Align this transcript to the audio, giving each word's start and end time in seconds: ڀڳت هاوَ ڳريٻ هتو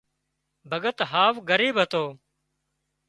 ڀڳت 0.71 0.97
هاوَ 1.11 1.35
ڳريٻ 1.49 1.75
هتو 1.81 2.03